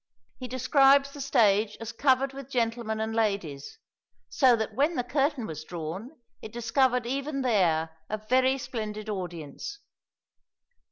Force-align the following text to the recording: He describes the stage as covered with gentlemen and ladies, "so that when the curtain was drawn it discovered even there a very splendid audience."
He 0.39 0.47
describes 0.47 1.11
the 1.11 1.21
stage 1.21 1.77
as 1.79 1.91
covered 1.91 2.33
with 2.33 2.49
gentlemen 2.49 2.99
and 2.99 3.13
ladies, 3.13 3.77
"so 4.29 4.55
that 4.55 4.73
when 4.73 4.95
the 4.95 5.03
curtain 5.03 5.45
was 5.45 5.63
drawn 5.63 6.19
it 6.41 6.51
discovered 6.51 7.05
even 7.05 7.43
there 7.43 7.91
a 8.09 8.17
very 8.17 8.57
splendid 8.57 9.09
audience." 9.09 9.77